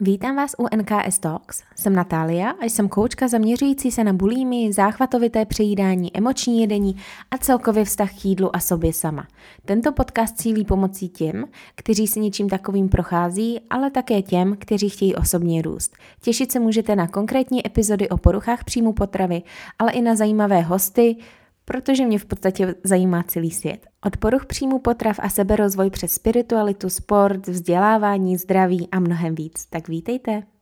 [0.00, 1.62] Vítám vás u NKS Talks.
[1.76, 6.96] Jsem Natália a jsem koučka zaměřující se na bulími, záchvatovité přejídání, emoční jedení
[7.30, 9.26] a celkově vztah k jídlu a sobě sama.
[9.64, 11.44] Tento podcast cílí pomocí těm,
[11.74, 15.96] kteří si něčím takovým prochází, ale také těm, kteří chtějí osobně růst.
[16.20, 19.42] Těšit se můžete na konkrétní epizody o poruchách příjmu potravy,
[19.78, 21.16] ale i na zajímavé hosty,
[21.64, 23.86] protože mě v podstatě zajímá celý svět.
[24.06, 29.66] Od poruch příjmu potrav a seberozvoj přes spiritualitu, sport, vzdělávání, zdraví a mnohem víc.
[29.66, 30.53] Tak vítejte!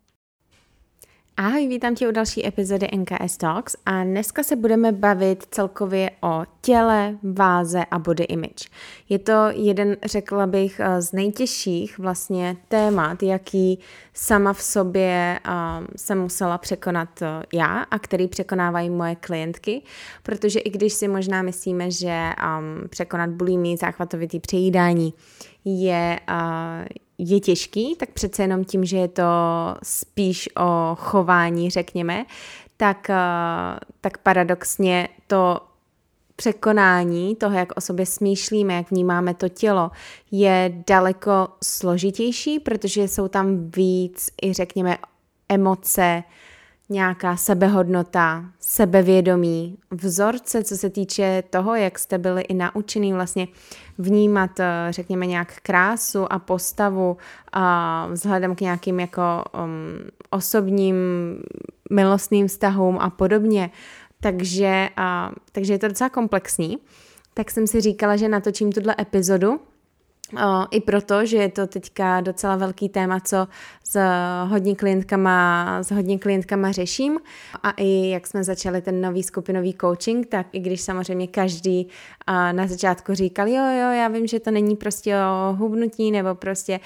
[1.36, 6.42] Ahoj, vítám tě u další epizody NKS Talks a dneska se budeme bavit celkově o
[6.60, 8.70] těle, váze a body image.
[9.08, 13.78] Je to jeden, řekla bych, z nejtěžších vlastně témat, jaký
[14.14, 17.08] sama v sobě um, jsem musela překonat
[17.54, 19.82] já a který překonávají moje klientky,
[20.22, 25.14] protože i když si možná myslíme, že um, překonat bulimii, záchvatovitý přejídání
[25.64, 26.86] je, uh,
[27.24, 29.22] je těžký, tak přece jenom tím, že je to
[29.82, 32.26] spíš o chování, řekněme,
[32.76, 35.60] tak, uh, tak paradoxně to
[36.36, 39.90] překonání toho, jak o sobě smýšlíme, jak vnímáme to tělo,
[40.30, 44.98] je daleko složitější, protože jsou tam víc i řekněme
[45.48, 46.22] emoce,
[46.92, 53.48] nějaká sebehodnota, sebevědomí, vzorce, co se týče toho, jak jste byli i naučený vlastně
[53.98, 57.16] vnímat, eh, řekněme, nějak krásu a postavu
[57.52, 59.22] a vzhledem k nějakým jako
[59.64, 59.70] um,
[60.30, 60.96] osobním
[61.90, 63.70] milostným vztahům a podobně.
[64.20, 66.78] Takže, uh, takže je to docela komplexní.
[67.34, 69.60] Tak jsem si říkala, že natočím tuhle epizodu,
[70.70, 73.48] I proto, že je to teďka docela velký téma, co
[73.84, 74.00] s
[74.44, 77.18] hodně klientkama, s hodně klientkama řeším.
[77.62, 81.88] A i jak jsme začali ten nový skupinový coaching, tak i když samozřejmě každý
[82.52, 86.80] na začátku říkal, jo, jo, já vím, že to není prostě o hubnutí, nebo prostě,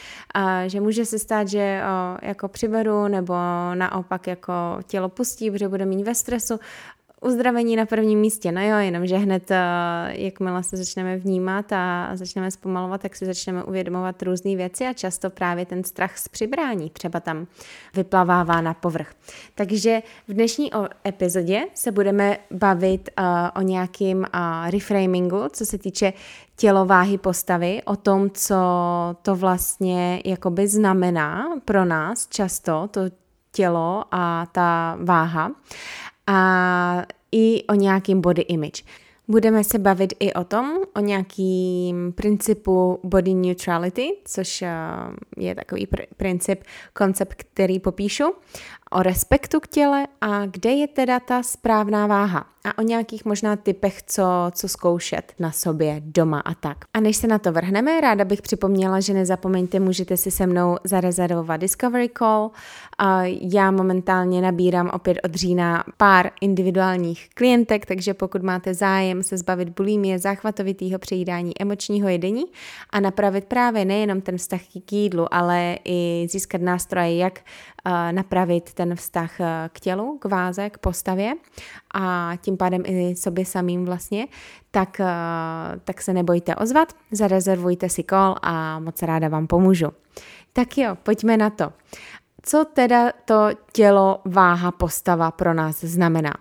[0.66, 1.82] že může se stát, že
[2.22, 3.34] jako přiberu, nebo
[3.74, 4.52] naopak jako
[4.86, 6.60] tělo pustí, protože bude mít ve stresu
[7.20, 9.56] uzdravení na prvním místě, no jo, jenomže hned, eh,
[10.08, 15.30] jakmile se začneme vnímat a začneme zpomalovat, tak si začneme uvědomovat různé věci a často
[15.30, 17.46] právě ten strach z přibrání třeba tam
[17.94, 19.14] vyplavává na povrch.
[19.54, 20.70] Takže v dnešní
[21.06, 23.24] epizodě se budeme bavit uh,
[23.56, 26.12] o nějakým uh, reframingu, co se týče
[26.56, 28.56] tělováhy postavy, o tom, co
[29.22, 33.00] to vlastně jakoby znamená pro nás často, to
[33.56, 35.50] tělo a ta váha
[36.26, 38.82] a i o nějakým body image.
[39.28, 44.70] Budeme se bavit i o tom, o nějakým principu body neutrality, což eh,
[45.36, 48.24] je takový pr- princip, koncept, který popíšu
[48.90, 53.56] o respektu k těle a kde je teda ta správná váha a o nějakých možná
[53.56, 56.76] typech, co, co zkoušet na sobě doma a tak.
[56.94, 60.76] A než se na to vrhneme, ráda bych připomněla, že nezapomeňte, můžete si se mnou
[60.84, 62.50] zarezervovat Discovery Call.
[63.40, 69.68] Já momentálně nabírám opět od října pár individuálních klientek, takže pokud máte zájem se zbavit
[69.68, 72.44] bulimie, záchvatovitého přejídání, emočního jedení
[72.90, 77.40] a napravit právě nejenom ten vztah k jídlu, ale i získat nástroje, jak
[78.10, 81.34] napravit ten vztah eh, k tělu, k váze, k postavě
[81.94, 84.26] a tím pádem i sobě samým vlastně,
[84.70, 85.06] tak, eh,
[85.84, 89.88] tak se nebojte ozvat, zarezervujte si kol a moc ráda vám pomůžu.
[90.52, 91.72] Tak jo, pojďme na to.
[92.42, 96.32] Co teda to tělo, váha, postava pro nás znamená?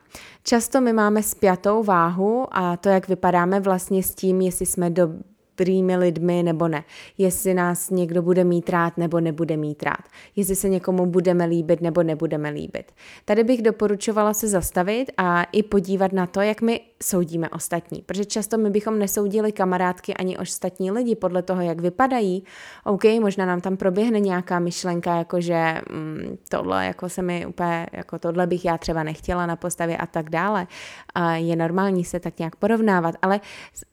[0.44, 5.10] Často my máme spjatou váhu a to, jak vypadáme vlastně s tím, jestli jsme do
[5.58, 6.84] dobrými lidmi nebo ne.
[7.18, 10.04] Jestli nás někdo bude mít rád nebo nebude mít rád.
[10.36, 12.92] Jestli se někomu budeme líbit nebo nebudeme líbit.
[13.26, 18.02] Tady bych doporučovala se zastavit a i podívat na to, jak my soudíme ostatní.
[18.02, 22.44] Protože často my bychom nesoudili kamarádky ani ostatní lidi podle toho, jak vypadají.
[22.84, 27.88] OK, možná nám tam proběhne nějaká myšlenka, jako že mm, tohle jako se mi úplně,
[27.92, 30.68] jako tohle bych já třeba nechtěla na postavě a tak dále.
[31.16, 33.40] A je normální se tak nějak porovnávat, ale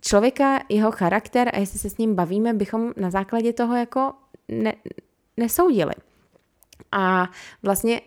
[0.00, 4.12] člověka, jeho charakter a jestli se s ním bavíme, bychom na základě toho jako
[4.48, 4.72] ne,
[5.36, 5.92] nesoudili.
[6.92, 7.28] A
[7.62, 8.00] vlastně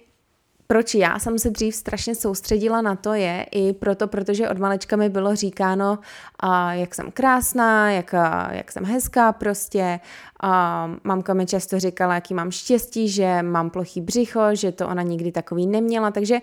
[0.68, 4.96] proč já jsem se dřív strašně soustředila na to je i proto, protože od malečka
[4.96, 6.00] mi bylo říkáno,
[6.40, 8.16] a jak jsem krásná, jak,
[8.52, 10.00] jak jsem hezká prostě.
[10.42, 15.02] A mamka mi často říkala, jaký mám štěstí, že mám plochý břicho, že to ona
[15.02, 16.40] nikdy takový neměla, takže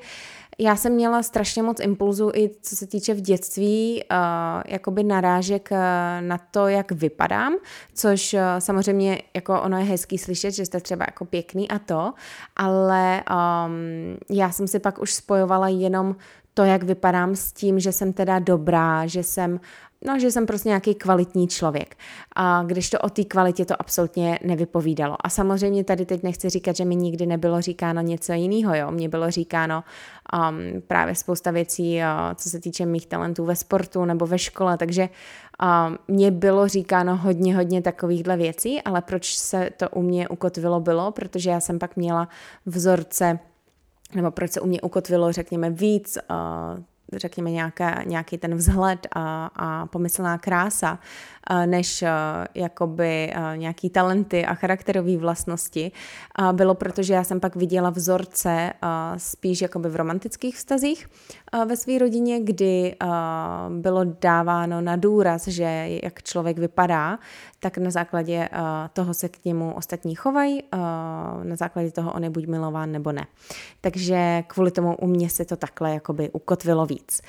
[0.58, 5.69] já jsem měla strašně moc impulzů i co se týče v dětství, uh, jakoby narážek
[5.72, 5.78] uh,
[6.20, 7.54] na to, jak vypadám,
[7.94, 12.12] což uh, samozřejmě jako ono je hezký slyšet, že jste třeba jako pěkný a to,
[12.56, 16.16] ale um, já jsem si pak už spojovala jenom
[16.55, 19.60] to, jak vypadám s tím, že jsem teda dobrá, že jsem
[20.06, 21.96] no, že jsem prostě nějaký kvalitní člověk.
[22.37, 25.16] A když to o té kvalitě to absolutně nevypovídalo.
[25.20, 28.90] A samozřejmě tady teď nechci říkat, že mi nikdy nebylo říkáno něco jiného, jo.
[28.90, 29.84] Mně bylo říkáno
[30.32, 32.04] um, právě spousta věcí, uh,
[32.34, 35.08] co se týče mých talentů ve sportu nebo ve škole, takže
[35.62, 35.69] uh,
[36.08, 41.10] mně bylo říkáno hodně, hodně takovýchhle věcí, ale proč se to u mě ukotvilo bylo,
[41.12, 42.28] protože já jsem pak měla
[42.66, 43.38] vzorce
[44.14, 46.82] nebo proč se u mě ukotvilo, řekněme, víc uh,
[47.19, 50.99] řekněme, nějaká, nějaký ten vzhled a, a pomyslná krása,
[51.67, 52.05] než
[52.55, 55.93] jakoby nějaký talenty a charakterové vlastnosti,
[56.53, 58.73] bylo proto, že já jsem pak viděla vzorce
[59.17, 61.09] spíš jakoby v romantických vztazích
[61.66, 62.96] ve své rodině, kdy
[63.69, 67.19] bylo dáváno na důraz, že jak člověk vypadá,
[67.60, 68.49] tak na základě
[68.93, 70.62] toho se k němu ostatní chovají,
[71.43, 73.26] na základě toho on je buď milován nebo ne.
[73.81, 77.22] Takže kvůli tomu u mě se to takhle jakoby ukotvilo víc.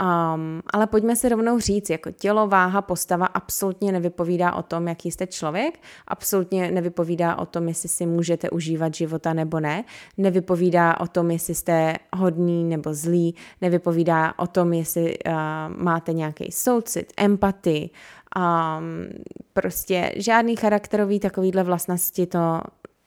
[0.00, 5.10] Um, ale pojďme si rovnou říct, jako tělo, váha, postava absolutně nevypovídá o tom, jaký
[5.10, 9.84] jste člověk, absolutně nevypovídá o tom, jestli si můžete užívat života nebo ne,
[10.18, 15.32] nevypovídá o tom, jestli jste hodný nebo zlý, nevypovídá o tom, jestli uh,
[15.76, 17.90] máte nějaký soucit, empatii,
[18.36, 19.08] um,
[19.52, 22.60] prostě žádný charakterový takovýhle vlastnosti to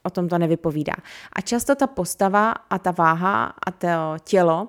[0.03, 0.93] o tom to nevypovídá.
[1.33, 3.87] A často ta postava a ta váha a to
[4.23, 4.67] tělo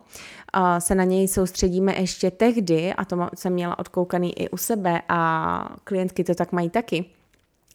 [0.78, 5.69] se na něj soustředíme ještě tehdy, a to jsem měla odkoukaný i u sebe a
[5.84, 7.04] klientky to tak mají taky,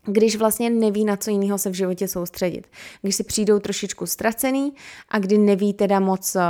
[0.05, 2.67] když vlastně neví, na co jiného se v životě soustředit.
[3.01, 4.73] Když si přijdou trošičku ztracený
[5.09, 6.41] a kdy neví teda moc, eh,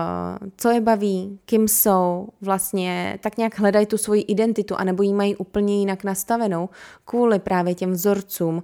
[0.57, 5.35] co je baví, kým jsou, vlastně tak nějak hledají tu svoji identitu anebo ji mají
[5.35, 6.69] úplně jinak nastavenou
[7.05, 8.63] kvůli právě těm vzorcům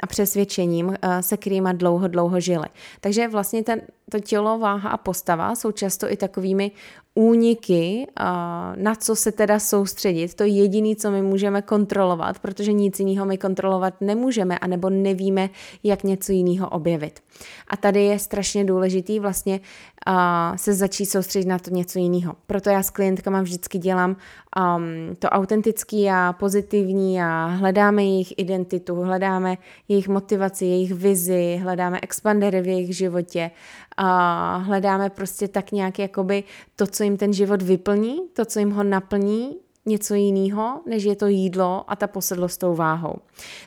[0.00, 2.66] a přesvědčením, uh, se kterýma dlouho, dlouho žili.
[3.00, 3.80] Takže vlastně ten,
[4.10, 6.70] to tělo, váha a postava jsou často i takovými
[7.18, 8.06] úniky,
[8.76, 13.26] na co se teda soustředit, to je jediné, co my můžeme kontrolovat, protože nic jiného
[13.26, 15.50] my kontrolovat nemůžeme, anebo nevíme,
[15.84, 17.20] jak něco jiného objevit.
[17.68, 19.60] A tady je strašně důležitý vlastně
[20.56, 22.34] se začít soustředit na to něco jiného.
[22.46, 28.94] Proto já s klientkama vždycky dělám um, to autentický a pozitivní a hledáme jejich identitu,
[28.94, 29.56] hledáme
[29.88, 33.50] jejich motivaci, jejich vizi, hledáme expandery v jejich životě,
[34.00, 36.44] a hledáme prostě tak nějak jakoby
[36.76, 39.56] to, co jim ten život vyplní, to, co jim ho naplní,
[39.86, 43.14] něco jiného, než je to jídlo a ta posedlost tou váhou.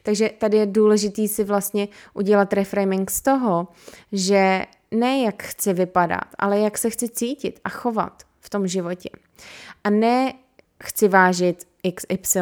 [0.03, 3.67] Takže tady je důležitý si vlastně udělat reframing z toho,
[4.11, 9.09] že ne jak chci vypadat, ale jak se chci cítit a chovat v tom životě.
[9.83, 10.33] A ne
[10.83, 12.39] chci vážit XY,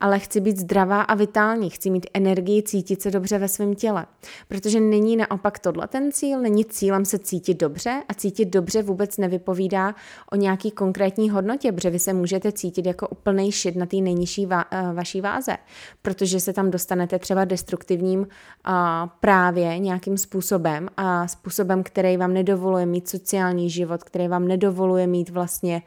[0.00, 4.06] ale chci být zdravá a vitální, chci mít energii cítit se dobře ve svém těle.
[4.48, 9.18] Protože není naopak tohle ten cíl, není cílem se cítit dobře a cítit dobře vůbec
[9.18, 9.94] nevypovídá
[10.32, 14.46] o nějaký konkrétní hodnotě, protože vy se můžete cítit jako úplný šit na té nejnižší
[14.46, 15.56] va- eh, vaší váze,
[16.02, 18.26] protože se tam dostanete třeba destruktivním
[18.64, 25.06] a právě nějakým způsobem a způsobem, který vám nedovoluje mít sociální život, který vám nedovoluje
[25.06, 25.82] mít vlastně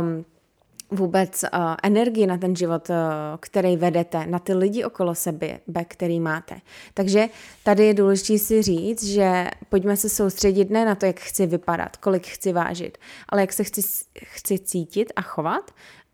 [0.00, 0.24] um,
[0.90, 1.48] vůbec uh,
[1.82, 2.96] energii na ten život, uh,
[3.40, 6.60] který vedete, na ty lidi okolo sebe, který máte.
[6.94, 7.28] Takže
[7.62, 11.96] tady je důležité si říct, že pojďme se soustředit ne na to, jak chci vypadat,
[11.96, 12.98] kolik chci vážit,
[13.28, 13.82] ale jak se chci,
[14.18, 15.70] chci cítit a chovat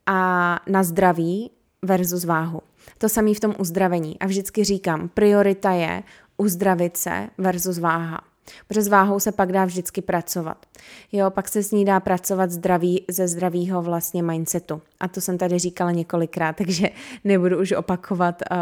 [0.07, 1.51] a na zdraví
[1.83, 2.61] versus váhu.
[2.99, 4.19] To samé v tom uzdravení.
[4.19, 6.03] A vždycky říkám, priorita je
[6.37, 8.34] uzdravit se versus váha.
[8.69, 10.67] Protože s váhou se pak dá vždycky pracovat.
[11.13, 14.83] Jo, pak se s ní dá pracovat zdraví, ze zdravého vlastně mindsetu.
[15.01, 16.89] A to jsem tady říkala několikrát, takže
[17.25, 18.57] nebudu už opakovat uh,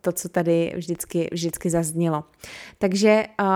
[0.00, 2.24] to, co tady vždycky, vždycky zaznělo.
[2.78, 3.46] Takže uh,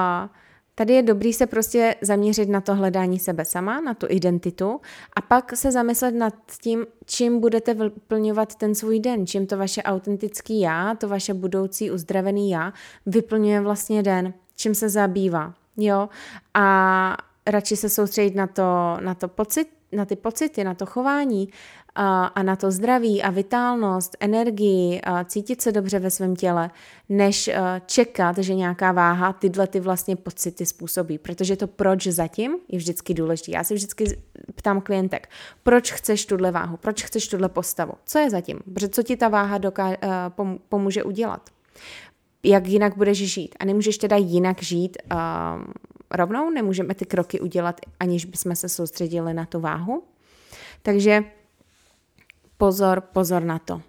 [0.79, 4.81] Tady je dobrý se prostě zaměřit na to hledání sebe sama, na tu identitu
[5.17, 9.83] a pak se zamyslet nad tím, čím budete vyplňovat ten svůj den, čím to vaše
[9.83, 12.73] autentický já, to vaše budoucí uzdravený já
[13.07, 16.09] vyplňuje vlastně den čím se zabývá, jo,
[16.55, 21.49] a radši se soustředit na to, na to pocit, na ty pocity, na to chování
[21.95, 26.71] a, a na to zdraví a vitálnost, energii, a cítit se dobře ve svém těle,
[27.09, 27.51] než
[27.87, 31.19] čekat, že nějaká váha tyhle ty vlastně pocity způsobí.
[31.19, 33.51] Protože to proč zatím je vždycky důležité.
[33.51, 34.23] Já se vždycky
[34.55, 35.29] ptám klientek,
[35.63, 39.29] proč chceš tuhle váhu, proč chceš tuhle postavu, co je zatím, protože co ti ta
[39.29, 39.97] váha doká-
[40.69, 41.51] pomůže udělat
[42.49, 43.55] jak jinak budeš žít.
[43.61, 45.19] A nemůžeš teda jinak žít uh,
[46.11, 50.03] rovnou, nemůžeme ty kroky udělat, aniž bychom se soustředili na tu váhu.
[50.83, 51.25] Takže
[52.57, 53.83] pozor, pozor na to.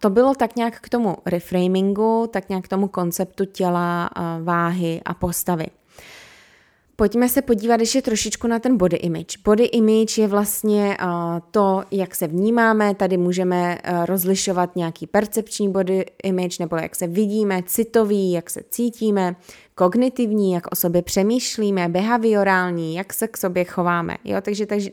[0.00, 4.10] To bylo tak nějak k tomu reframingu, tak nějak k tomu konceptu těla,
[4.42, 5.66] váhy a postavy.
[6.96, 9.38] Pojďme se podívat ještě trošičku na ten body image.
[9.44, 11.08] Body image je vlastně uh,
[11.50, 12.94] to, jak se vnímáme.
[12.94, 18.60] Tady můžeme uh, rozlišovat nějaký percepční body image, nebo jak se vidíme, citový, jak se
[18.70, 19.36] cítíme,
[19.74, 24.16] kognitivní, jak o sobě přemýšlíme, behaviorální, jak se k sobě chováme.
[24.24, 24.90] Jo, takže, takže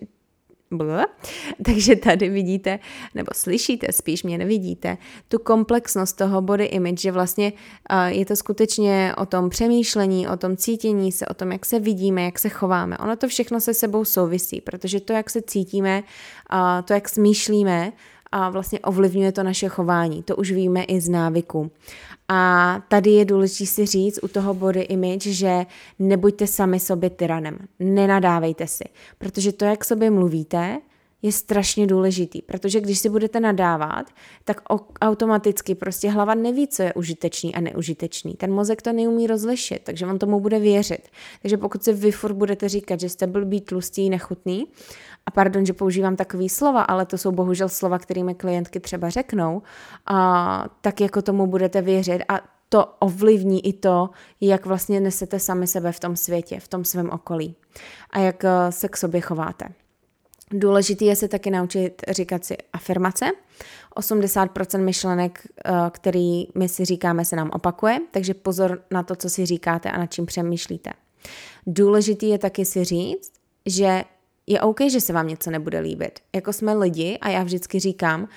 [0.71, 1.01] Bl.
[1.65, 2.79] Takže tady vidíte,
[3.15, 4.97] nebo slyšíte, spíš mě nevidíte,
[5.27, 7.53] tu komplexnost toho body image, že vlastně
[7.91, 11.79] uh, je to skutečně o tom přemýšlení, o tom cítění se, o tom, jak se
[11.79, 12.97] vidíme, jak se chováme.
[12.97, 16.03] Ono to všechno se sebou souvisí, protože to, jak se cítíme,
[16.53, 17.91] uh, to, jak smýšlíme,
[18.31, 20.23] a vlastně ovlivňuje to naše chování.
[20.23, 21.71] To už víme i z návyku.
[22.27, 25.65] A tady je důležité si říct u toho body image, že
[25.99, 27.57] nebuďte sami sobě tyranem.
[27.79, 28.83] Nenadávejte si.
[29.17, 30.81] Protože to, jak sobě mluvíte,
[31.21, 34.05] je strašně důležitý, protože když si budete nadávat,
[34.43, 34.61] tak
[35.01, 38.33] automaticky prostě hlava neví, co je užitečný a neužitečný.
[38.33, 41.09] Ten mozek to neumí rozlišit, takže on tomu bude věřit.
[41.41, 44.67] Takže pokud si vy furt budete říkat, že jste blbý, tlustý, nechutný,
[45.25, 49.61] a pardon, že používám takový slova, ale to jsou bohužel slova, kterými klientky třeba řeknou,
[50.05, 54.09] a tak jako tomu budete věřit a to ovlivní i to,
[54.41, 57.55] jak vlastně nesete sami sebe v tom světě, v tom svém okolí
[58.09, 59.65] a jak eh, se k sobě chováte.
[60.51, 63.25] Důležitý je se taky naučit říkat si afirmace.
[63.95, 69.29] 80% myšlenek, eh, který my si říkáme, se nám opakuje, takže pozor na to, co
[69.29, 70.91] si říkáte a nad čím přemýšlíte.
[71.67, 73.33] Důležitý je taky si říct,
[73.65, 74.03] že
[74.47, 76.19] je OK, že se vám něco nebude líbit.
[76.35, 78.27] Jako jsme lidi a já vždycky říkám,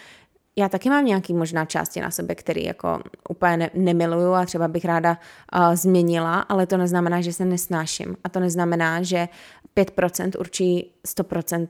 [0.56, 4.68] já taky mám nějaký možná části na sebe, který jako úplně ne, nemiluju a třeba
[4.68, 5.18] bych ráda
[5.56, 8.16] uh, změnila, ale to neznamená, že se nesnáším.
[8.24, 9.28] A to neznamená, že
[9.76, 11.68] 5% určí 100%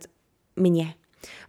[0.57, 0.95] mě.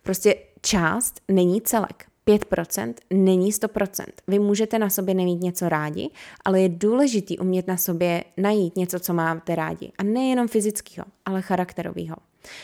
[0.03, 2.05] Prostě část není celek.
[2.27, 4.05] 5% není 100%.
[4.27, 6.09] Vy můžete na sobě nemít něco rádi,
[6.45, 9.91] ale je důležitý umět na sobě najít něco, co máte rádi.
[9.97, 12.15] A nejenom fyzického, ale charakterového.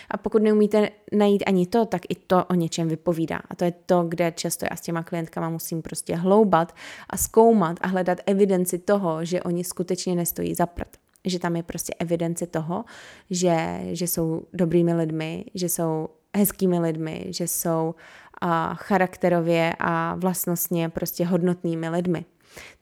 [0.10, 3.42] A pokud neumíte najít ani to, tak i to o něčem vypovídá.
[3.50, 6.76] A to je to, kde často já s těma klientkama musím prostě hloubat
[7.10, 10.98] a zkoumat a hledat evidenci toho, že oni skutečně nestojí za prd.
[11.26, 12.86] Že tam je prostě evidence toho,
[13.30, 17.96] že, že jsou dobrými lidmi, že jsou hezkými lidmi, že jsou
[18.42, 22.26] a charakterově a vlastnostně prostě hodnotnými lidmi.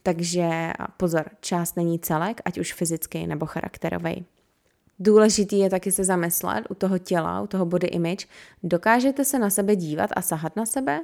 [0.04, 4.26] Takže pozor, část není celek, ať už fyzický nebo charakterový.
[5.00, 8.28] Důležitý je taky se zamyslet u toho těla, u toho body image.
[8.64, 11.00] Dokážete se na sebe dívat a sahat na sebe?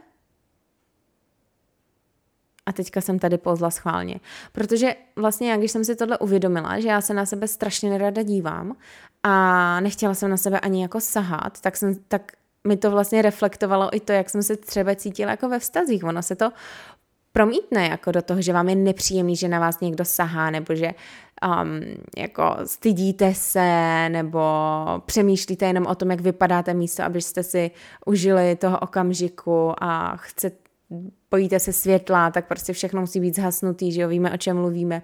[2.65, 4.19] A teďka jsem tady pozla schválně.
[4.51, 8.23] Protože vlastně já, když jsem si tohle uvědomila, že já se na sebe strašně nerada
[8.23, 8.75] dívám
[9.23, 12.31] a nechtěla jsem na sebe ani jako sahat, tak, jsem, tak
[12.67, 16.03] mi to vlastně reflektovalo i to, jak jsem se třeba cítila jako ve vztazích.
[16.03, 16.51] Ono se to
[17.35, 20.91] promítne jako do toho, že vám je nepříjemný, že na vás někdo sahá, nebo že
[21.43, 21.81] um,
[22.17, 24.41] jako stydíte se, nebo
[25.05, 27.71] přemýšlíte jenom o tom, jak vypadáte místo, abyste si
[28.05, 30.55] užili toho okamžiku a chcete
[31.31, 35.01] bojíte se světla, tak prostě všechno musí být zhasnutý, že jo, víme, o čem mluvíme.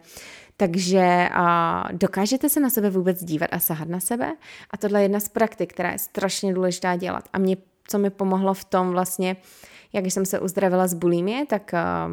[0.57, 4.35] Takže a, dokážete se na sebe vůbec dívat a sahat na sebe?
[4.71, 7.29] A tohle je jedna z praktik, která je strašně důležitá dělat.
[7.33, 7.57] A mě,
[7.88, 9.35] co mi pomohlo v tom vlastně,
[9.93, 12.10] jak jsem se uzdravila z bulimie, tak a,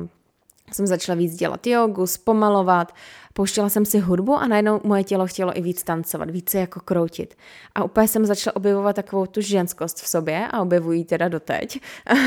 [0.72, 2.94] jsem začala víc dělat jogu, zpomalovat,
[3.32, 7.34] pouštěla jsem si hudbu a najednou moje tělo chtělo i víc tancovat, více jako kroutit.
[7.74, 11.80] A úplně jsem začala objevovat takovou tu ženskost v sobě a objevují teda doteď.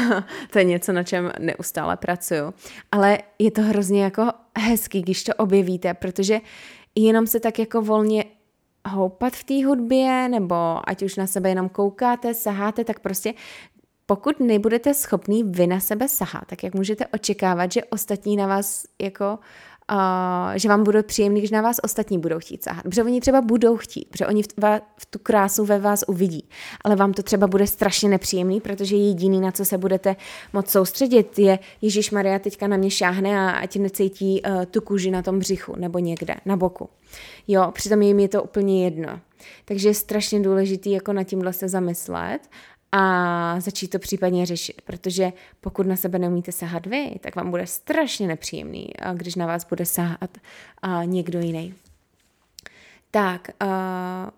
[0.51, 2.53] to je něco, na čem neustále pracuju.
[2.91, 6.39] Ale je to hrozně jako hezký, když to objevíte, protože
[6.95, 8.25] jenom se tak jako volně
[8.89, 10.55] houpat v té hudbě, nebo
[10.89, 13.33] ať už na sebe jenom koukáte, saháte, tak prostě
[14.11, 18.83] pokud nebudete schopný vy na sebe sahat, tak jak můžete očekávat, že ostatní na vás
[19.01, 19.39] jako
[19.91, 22.83] Uh, že vám budou příjemný, když na vás ostatní budou chtít sahat.
[22.83, 24.47] Protože oni třeba budou chtít, protože oni v,
[24.97, 26.49] v tu krásu ve vás uvidí.
[26.83, 30.15] Ale vám to třeba bude strašně nepříjemný, protože jediný, na co se budete
[30.53, 35.11] moc soustředit, je Ježíš Maria teďka na mě šáhne a ať necítí uh, tu kůži
[35.11, 36.89] na tom břichu nebo někde, na boku.
[37.47, 39.19] Jo, přitom jim je to úplně jedno.
[39.65, 42.49] Takže je strašně důležitý jako na tímhle se zamyslet
[42.91, 47.67] a začít to případně řešit, protože pokud na sebe neumíte sahat vy, tak vám bude
[47.67, 50.37] strašně nepříjemný, když na vás bude sahat
[51.05, 51.73] někdo jiný.
[53.11, 53.69] Tak, uh,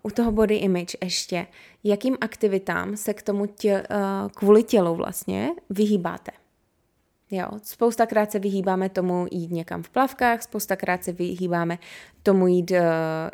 [0.02, 1.46] u toho body image ještě,
[1.84, 6.32] jakým aktivitám se k tomu tě, uh, kvůli tělu vlastně vyhýbáte?
[7.30, 11.78] Jo, spoustakrát se vyhýbáme tomu jít někam v plavkách, spoustakrát se vyhýbáme
[12.22, 12.78] tomu jít uh,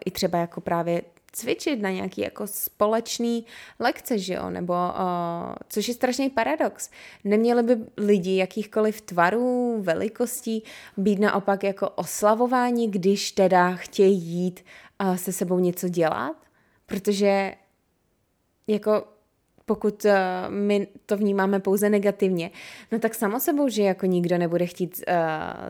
[0.05, 3.47] i třeba jako právě cvičit na nějaký jako společný
[3.79, 6.91] lekce, že jo, nebo uh, což je strašný paradox.
[7.25, 10.63] Neměli by lidi jakýchkoliv tvarů, velikostí
[10.97, 14.65] být naopak jako oslavování, když teda chtějí jít
[15.17, 16.37] se sebou něco dělat?
[16.91, 17.55] protože
[18.67, 19.05] jako
[19.71, 20.11] pokud uh,
[20.49, 22.51] my to vnímáme pouze negativně,
[22.93, 25.15] no tak samo sebou, že jako nikdo nebude chtít uh,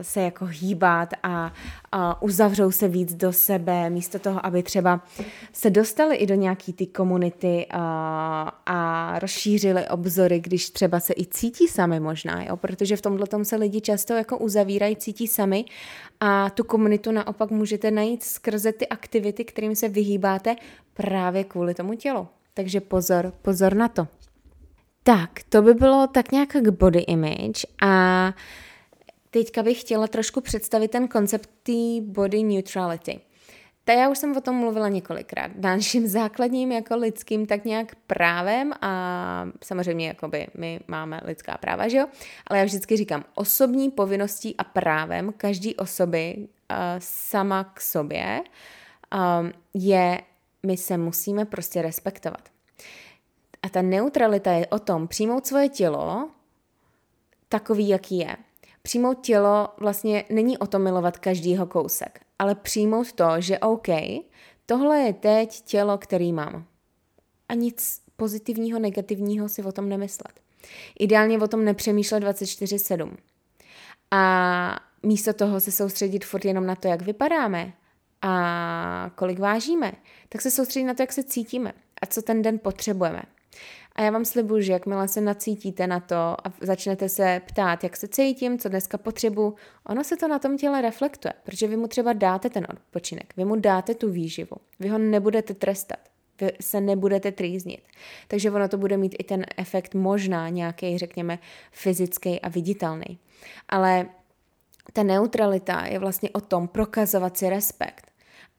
[0.02, 1.52] se jako hýbat a
[1.95, 5.04] uh, uzavřou se víc do sebe, místo toho, aby třeba
[5.52, 7.80] se dostali i do nějaký ty komunity uh,
[8.66, 12.57] a rozšířili obzory, když třeba se i cítí sami možná, jo?
[12.57, 15.64] protože v tomhle se lidi často jako uzavírají, cítí sami
[16.21, 20.57] a tu komunitu naopak můžete najít skrze ty aktivity, kterým se vyhýbáte
[20.95, 22.28] právě kvůli tomu tělu.
[22.54, 24.09] Takže pozor, pozor na to.
[25.02, 28.35] Tak, to by bylo tak nějak k body image a
[29.30, 33.21] teďka bych chtěla trošku představit ten koncept té body neutrality.
[33.85, 35.50] Ta já už jsem o tom mluvila několikrát.
[35.57, 41.99] Naším základním jako lidským tak nějak právem a samozřejmě jakoby my máme lidská práva, že
[41.99, 42.07] jo?
[42.47, 49.52] Ale já vždycky říkám osobní povinností a právem každý osoby uh, sama k sobě um,
[49.75, 50.21] je
[50.67, 52.49] my se musíme prostě respektovat.
[53.62, 56.29] A ta neutralita je o tom přijmout svoje tělo
[57.49, 58.37] takový, jaký je.
[58.83, 63.88] Přijmout tělo vlastně není o tom milovat každýho kousek, ale přijmout to, že OK,
[64.67, 66.64] tohle je teď tělo, který mám.
[67.49, 70.40] A nic pozitivního, negativního si o tom nemyslet.
[70.99, 73.17] Ideálně o tom nepřemýšlet 24-7.
[74.11, 77.73] A místo toho se soustředit furt jenom na to, jak vypadáme
[78.23, 79.93] a kolik vážíme,
[80.29, 81.73] tak se soustředit na to, jak se cítíme
[82.03, 83.23] a co ten den potřebujeme.
[83.97, 87.97] A já vám slibuju, že jakmile se nacítíte na to a začnete se ptát, jak
[87.97, 89.55] se cítím, co dneska potřebuji,
[89.87, 93.45] ono se to na tom těle reflektuje, protože vy mu třeba dáte ten odpočinek, vy
[93.45, 95.99] mu dáte tu výživu, vy ho nebudete trestat,
[96.41, 97.81] vy se nebudete trýznit.
[98.29, 101.39] Takže ono to bude mít i ten efekt možná nějaký, řekněme,
[101.73, 103.19] fyzický a viditelný.
[103.69, 104.07] Ale
[104.93, 108.10] ta neutralita je vlastně o tom prokazovat si respekt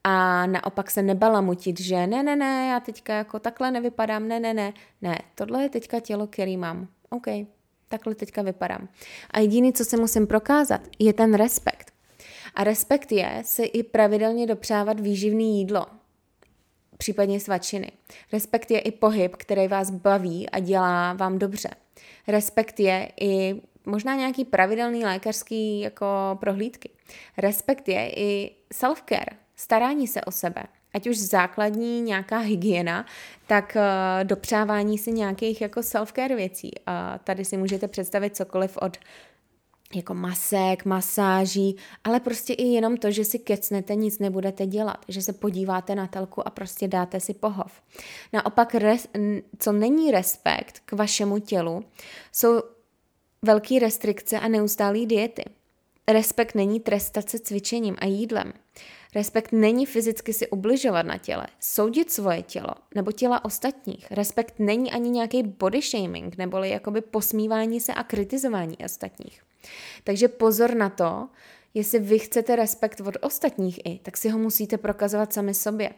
[0.03, 4.53] a naopak se nebalamutit, že ne, ne, ne, já teďka jako takhle nevypadám, ne, ne,
[4.53, 6.87] ne, ne, tohle je teďka tělo, který mám.
[7.09, 7.25] OK,
[7.87, 8.87] takhle teďka vypadám.
[9.31, 11.91] A jediný, co se musím prokázat, je ten respekt.
[12.55, 15.85] A respekt je se i pravidelně dopřávat výživný jídlo,
[16.97, 17.91] případně svačiny.
[18.33, 21.69] Respekt je i pohyb, který vás baví a dělá vám dobře.
[22.27, 26.05] Respekt je i možná nějaký pravidelný lékařský jako
[26.39, 26.89] prohlídky.
[27.37, 33.05] Respekt je i self-care, starání se o sebe, ať už základní nějaká hygiena,
[33.47, 36.71] tak uh, dopřávání si nějakých jako self-care věcí.
[36.87, 36.93] Uh,
[37.23, 38.97] tady si můžete představit cokoliv od
[39.95, 45.21] jako masek, masáží, ale prostě i jenom to, že si kecnete, nic nebudete dělat, že
[45.21, 47.81] se podíváte na telku a prostě dáte si pohov.
[48.33, 49.07] Naopak, res,
[49.59, 51.83] co není respekt k vašemu tělu,
[52.31, 52.61] jsou
[53.41, 55.43] velké restrikce a neustálé diety.
[56.07, 58.53] Respekt není trestat se cvičením a jídlem.
[59.15, 64.11] Respekt není fyzicky si ubližovat na těle, soudit svoje tělo nebo těla ostatních.
[64.11, 69.41] Respekt není ani nějaký body shaming, neboli jakoby posmívání se a kritizování ostatních.
[70.03, 71.27] Takže pozor na to,
[71.73, 75.89] jestli vy chcete respekt od ostatních i, tak si ho musíte prokazovat sami sobě.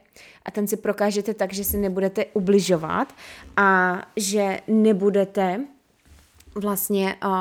[0.45, 3.13] A ten si prokážete tak, že si nebudete ubližovat
[3.58, 5.65] a že nebudete
[6.56, 7.32] vlastně uh,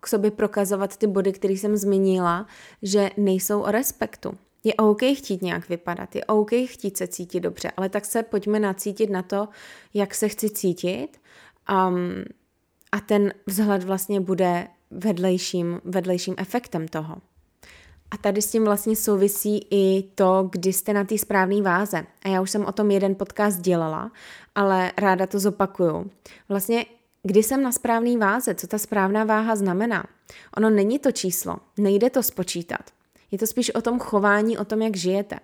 [0.00, 2.46] k sobě prokazovat ty body, které jsem zmínila,
[2.82, 4.38] že nejsou o respektu.
[4.64, 8.60] Je OK chtít nějak vypadat, je OK chtít se cítit dobře, ale tak se pojďme
[8.60, 9.48] nacítit na to,
[9.94, 11.08] jak se chci cítit
[11.88, 12.24] um,
[12.92, 17.16] a ten vzhled vlastně bude vedlejším, vedlejším efektem toho.
[18.10, 22.06] A tady s tím vlastně souvisí i to, kdy jste na té správné váze.
[22.24, 24.12] A já už jsem o tom jeden podcast dělala,
[24.54, 26.10] ale ráda to zopakuju.
[26.48, 26.86] Vlastně,
[27.22, 30.04] kdy jsem na správné váze, co ta správná váha znamená?
[30.56, 32.90] Ono není to číslo, nejde to spočítat.
[33.32, 35.38] Je to spíš o tom chování, o tom, jak žijete.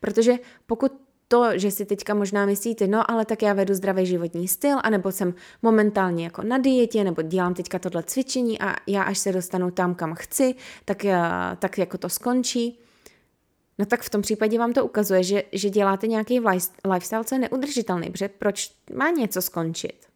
[0.00, 0.34] Protože
[0.66, 0.92] pokud
[1.28, 5.12] to, že si teďka možná myslíte, no ale tak já vedu zdravý životní styl, anebo
[5.12, 9.70] jsem momentálně jako na dietě, nebo dělám teďka tohle cvičení a já až se dostanu
[9.70, 12.78] tam, kam chci, tak, já, tak jako to skončí.
[13.78, 16.40] No tak v tom případě vám to ukazuje, že, že děláte nějaký
[16.84, 20.06] lifestyle, co je neudržitelný, protože proč má něco skončit?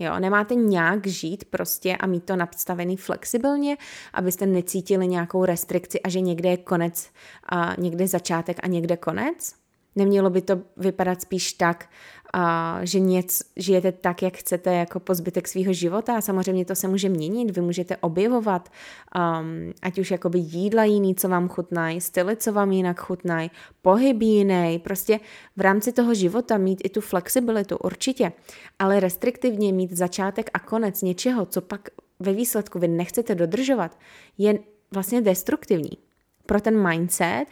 [0.00, 3.76] Jo, nemáte nějak žít prostě a mít to nastavený flexibilně,
[4.12, 7.10] abyste necítili nějakou restrikci a že někde je konec
[7.48, 9.54] a někde začátek a někde konec?
[9.96, 11.88] Nemělo by to vypadat spíš tak,
[12.32, 16.74] a že něco, žijete tak, jak chcete jako po zbytek svého života a samozřejmě to
[16.74, 18.68] se může měnit, vy můžete objevovat,
[19.16, 23.50] um, ať už jakoby jídla jiný, co vám chutnají, styly, co vám jinak chutnají,
[23.82, 25.20] pohyb jiný, prostě
[25.56, 28.32] v rámci toho života mít i tu flexibilitu, určitě,
[28.78, 31.88] ale restriktivně mít začátek a konec něčeho, co pak
[32.20, 33.98] ve výsledku vy nechcete dodržovat,
[34.38, 34.58] je
[34.90, 36.09] vlastně destruktivní.
[36.46, 37.44] Pro ten mindset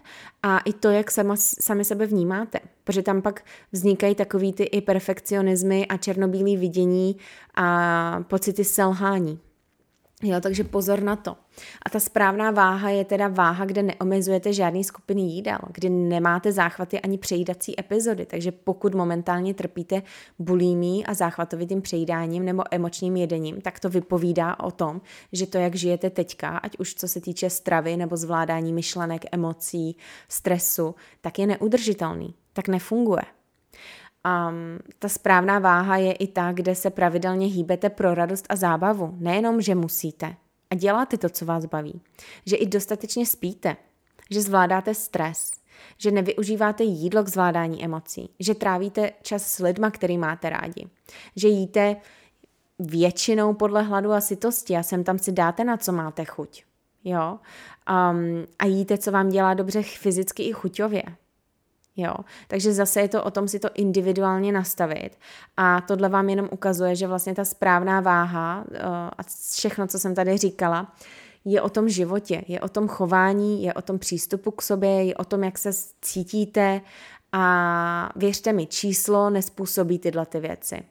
[0.42, 2.58] a i to, jak sama, sami sebe vnímáte.
[2.84, 7.16] Protože tam pak vznikají takový ty i perfekcionismy a černobílý vidění
[7.54, 9.40] a pocity selhání.
[10.22, 11.36] Jo, takže pozor na to.
[11.82, 17.00] A ta správná váha je teda váha, kde neomezujete žádný skupiny jídel, kdy nemáte záchvaty
[17.00, 18.26] ani přejídací epizody.
[18.26, 20.02] Takže pokud momentálně trpíte
[20.38, 25.00] bulímí a záchvatovitým přejídáním nebo emočním jedením, tak to vypovídá o tom,
[25.32, 29.96] že to, jak žijete teďka, ať už co se týče stravy nebo zvládání myšlenek, emocí,
[30.28, 33.37] stresu, tak je neudržitelný, tak nefunguje.
[34.26, 39.14] Um, ta správná váha je i ta, kde se pravidelně hýbete pro radost a zábavu.
[39.18, 40.36] Nejenom, že musíte.
[40.70, 42.00] A děláte to, co vás baví.
[42.46, 43.76] Že i dostatečně spíte.
[44.30, 45.50] Že zvládáte stres.
[45.98, 48.30] Že nevyužíváte jídlo k zvládání emocí.
[48.40, 50.88] Že trávíte čas s lidma, který máte rádi.
[51.36, 51.96] Že jíte
[52.78, 56.64] většinou podle hladu a sytosti a sem tam si dáte, na co máte chuť.
[57.04, 57.38] Jo?
[58.10, 61.02] Um, a jíte, co vám dělá dobře fyzicky i chuťově.
[62.00, 62.14] Jo,
[62.48, 65.10] takže zase je to o tom si to individuálně nastavit.
[65.56, 68.76] A tohle vám jenom ukazuje, že vlastně ta správná váha uh,
[69.18, 70.92] a všechno, co jsem tady říkala,
[71.44, 75.14] je o tom životě, je o tom chování, je o tom přístupu k sobě, je
[75.14, 75.70] o tom, jak se
[76.02, 76.80] cítíte.
[77.32, 80.82] A věřte mi, číslo nespůsobí tyhle ty věci.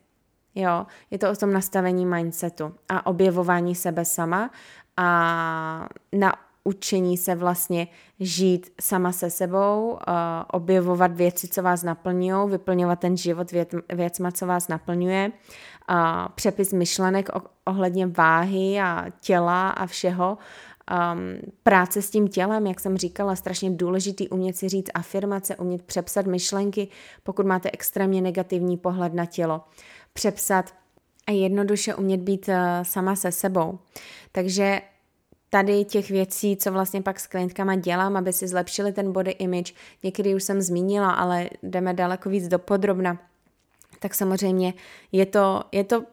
[0.56, 4.50] Jo, je to o tom nastavení mindsetu a objevování sebe sama
[4.98, 7.88] a na učení se vlastně
[8.19, 9.97] žít sama se sebou, uh,
[10.51, 15.32] objevovat věci, co vás naplňují, vyplňovat ten život věc, věcma, co vás naplňuje,
[15.89, 15.95] uh,
[16.36, 17.30] přepis myšlenek
[17.65, 23.69] ohledně váhy a těla a všeho, um, práce s tím tělem, jak jsem říkala, strašně
[23.69, 26.88] důležitý umět si říct afirmace, umět přepsat myšlenky,
[27.23, 29.62] pokud máte extrémně negativní pohled na tělo.
[30.13, 30.73] Přepsat
[31.27, 33.80] a jednoduše umět být uh, sama se sebou.
[34.32, 34.82] Takže
[35.49, 39.73] tady těch věcí, co vlastně pak s klientkama dělám, aby si zlepšili ten body image,
[40.03, 43.17] někdy už jsem zmínila, ale jdeme daleko víc do podrobna,
[43.99, 44.73] tak samozřejmě
[45.12, 46.03] je to, je to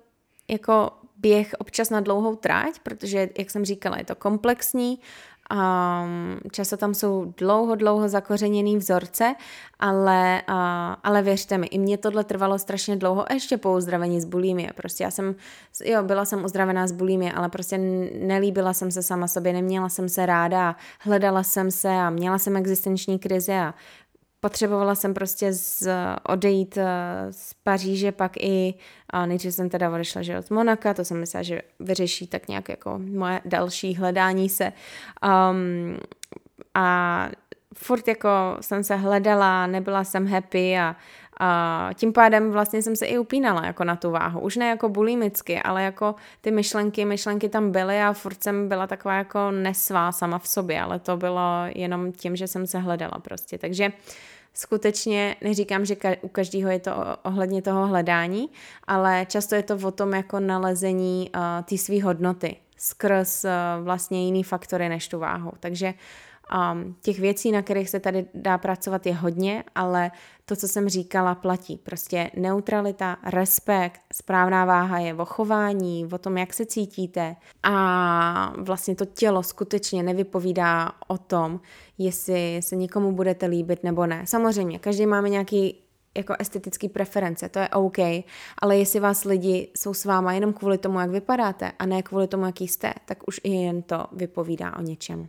[0.48, 4.98] jako běh občas na dlouhou tráť, protože, jak jsem říkala, je to komplexní
[5.52, 9.34] Um, často tam jsou dlouho, dlouho zakořeněný vzorce,
[9.80, 10.54] ale, uh,
[11.02, 14.70] ale věřte mi, i mě tohle trvalo strašně dlouho, ještě po uzdravení z bulímie.
[14.74, 15.34] Prostě já jsem,
[15.84, 17.78] jo, byla jsem uzdravená z bulímie, ale prostě
[18.18, 22.56] nelíbila jsem se sama sobě, neměla jsem se ráda, hledala jsem se a měla jsem
[22.56, 23.74] existenční krize a
[24.44, 25.88] potřebovala jsem prostě z,
[26.28, 26.86] odejít eh,
[27.30, 28.74] z Paříže, pak i,
[29.10, 32.68] a nejdřív jsem teda odešla že od Monaka, to jsem myslela, že vyřeší tak nějak
[32.68, 34.72] jako moje další hledání se.
[35.24, 35.96] Um,
[36.74, 37.28] a
[37.74, 38.28] furt jako
[38.60, 40.96] jsem se hledala, nebyla jsem happy a,
[41.40, 44.40] a tím pádem vlastně jsem se i upínala jako na tu váhu.
[44.40, 48.86] Už ne jako bulimicky, ale jako ty myšlenky, myšlenky tam byly a furt jsem byla
[48.86, 53.18] taková jako nesvá sama v sobě, ale to bylo jenom tím, že jsem se hledala
[53.22, 53.58] prostě.
[53.58, 58.48] Takže uh, skutečně neříkám, že u každého je to ohledně toho hledání,
[58.86, 63.50] ale často je to o tom jako nalezení uh, té své hodnoty skrz uh,
[63.84, 65.52] vlastně jiný faktory než tu váhu.
[65.60, 65.94] Takže
[66.72, 70.10] Um, těch věcí, na kterých se tady dá pracovat, je hodně, ale
[70.44, 71.76] to, co jsem říkala, platí.
[71.76, 78.94] Prostě neutralita, respekt, správná váha je o chování, o tom, jak se cítíte a vlastně
[78.94, 81.60] to tělo skutečně nevypovídá o tom,
[81.98, 84.26] jestli se někomu budete líbit nebo ne.
[84.26, 85.80] Samozřejmě, každý máme nějaký
[86.16, 87.98] jako estetický preference, to je OK,
[88.58, 92.28] ale jestli vás lidi jsou s váma jenom kvůli tomu, jak vypadáte a ne kvůli
[92.28, 95.28] tomu, jaký jste, tak už i jen to vypovídá o něčem.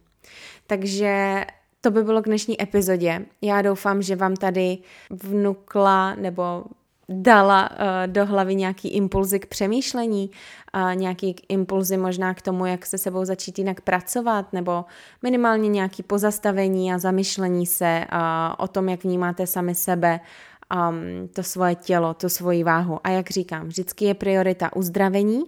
[0.68, 1.46] Takže
[1.82, 3.26] to by bylo k dnešní epizodě.
[3.42, 4.78] Já doufám, že vám tady
[5.10, 6.64] vnukla nebo
[7.10, 10.30] dala uh, do hlavy nějaký impulzy k přemýšlení,
[10.76, 14.86] uh, nějaký impulzy možná k tomu, jak se sebou začít jinak pracovat, nebo
[15.24, 18.20] minimálně nějaký pozastavení a zamyšlení se uh,
[18.58, 20.20] o tom, jak vnímáte sami sebe,
[20.90, 23.00] um, to svoje tělo, tu svoji váhu.
[23.04, 25.44] A jak říkám, vždycky je priorita uzdravení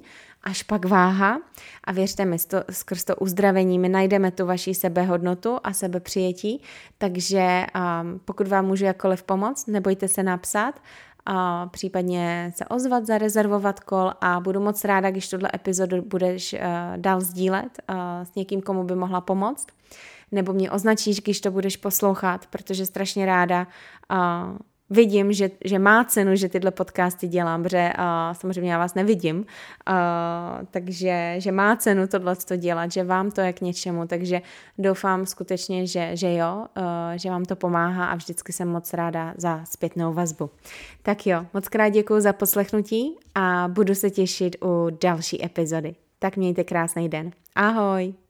[0.48, 1.42] až pak váha.
[1.84, 6.62] A věřte mi, to, skrz to uzdravení my najdeme tu vaší sebehodnotu a sebepřijetí,
[6.98, 10.82] takže um, pokud vám můžu jakkoliv pomoct, nebojte se napsat,
[11.30, 16.60] a případně se ozvat, zarezervovat kol a budu moc ráda, když tuhle epizodu budeš uh,
[16.98, 19.68] dál sdílet uh, s někým, komu by mohla pomoct,
[20.32, 23.68] nebo mě označíš, když to budeš poslouchat, protože strašně ráda
[24.12, 24.58] uh,
[24.90, 29.38] vidím, že, že má cenu, že tyhle podcasty dělám, protože uh, samozřejmě já vás nevidím,
[29.38, 29.46] uh,
[30.72, 34.42] takže že má cenu tohle to dělat, že vám to je k něčemu, takže
[34.78, 36.84] doufám skutečně, že, že jo, uh,
[37.16, 40.50] že vám to pomáhá a vždycky jsem moc ráda za zpětnou vazbu.
[41.02, 45.96] Tak jo, moc krát děkuji za poslechnutí a budu se těšit u další epizody.
[46.20, 47.32] Tak mějte krásný den.
[47.56, 48.27] Ahoj!